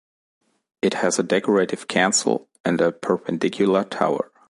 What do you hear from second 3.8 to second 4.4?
tower.